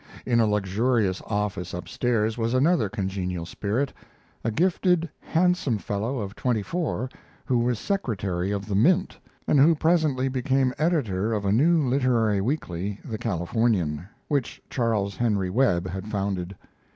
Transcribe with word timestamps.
In 0.25 0.39
a 0.39 0.47
luxurious 0.47 1.21
office 1.27 1.75
up 1.75 1.87
stairs 1.87 2.35
was 2.35 2.55
another 2.55 2.89
congenial 2.89 3.45
spirit 3.45 3.93
a 4.43 4.49
gifted, 4.49 5.07
handsome 5.19 5.77
fellow 5.77 6.17
of 6.17 6.35
twenty 6.35 6.63
four, 6.63 7.07
who 7.45 7.59
was 7.59 7.77
secretary 7.77 8.49
of 8.49 8.65
the 8.65 8.73
Mint, 8.73 9.19
and 9.45 9.59
who 9.59 9.75
presently 9.75 10.27
became 10.27 10.73
editor 10.79 11.33
of 11.33 11.45
a 11.45 11.51
new 11.51 11.87
literary 11.87 12.41
weekly, 12.41 12.99
the 13.05 13.19
Californian, 13.19 14.07
which 14.27 14.59
Charles 14.71 15.15
Henry 15.17 15.51
Webb 15.51 15.87
had 15.87 16.07
founded. 16.07 16.55